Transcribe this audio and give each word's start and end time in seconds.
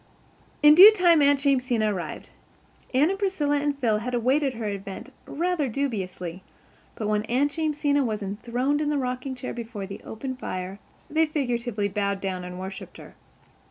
In 0.63 0.73
due 0.73 0.91
time 0.91 1.21
Aunt 1.21 1.37
Jamesina 1.45 1.93
arrived. 1.93 2.31
Anne 2.91 3.11
and 3.11 3.19
Priscilla 3.19 3.57
and 3.59 3.77
Phil 3.77 3.99
had 3.99 4.15
awaited 4.15 4.55
her 4.55 4.65
advent 4.67 5.13
rather 5.27 5.67
dubiously; 5.69 6.41
but 6.95 7.07
when 7.07 7.21
Aunt 7.25 7.51
Jamesina 7.55 8.03
was 8.03 8.23
enthroned 8.23 8.81
in 8.81 8.89
the 8.89 8.97
rocking 8.97 9.35
chair 9.35 9.53
before 9.53 9.85
the 9.85 10.01
open 10.03 10.35
fire 10.35 10.79
they 11.07 11.27
figuratively 11.27 11.87
bowed 11.87 12.19
down 12.19 12.43
and 12.43 12.59
worshipped 12.59 12.97
her. 12.97 13.13